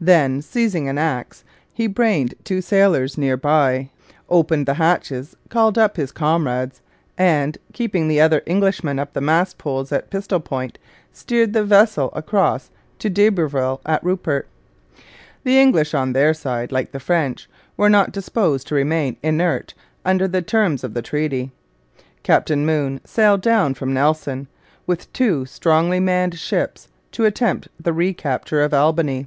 [0.00, 1.42] Then, seizing an ax,
[1.74, 3.90] he brained two sailors near by,
[4.28, 6.80] opened the hatches, called up his comrades,
[7.18, 10.78] and, keeping the other Englishmen up the mast poles at pistol point,
[11.12, 14.46] steered the vessel across to d'Iberville at Rupert.
[15.42, 20.28] The English on their side, like the French, were not disposed to remain inert under
[20.28, 21.50] the terms of the treaty.
[22.22, 24.46] Captain Moon sailed down from Nelson,
[24.86, 29.26] with two strongly manned ships, to attempt the recapture of Albany.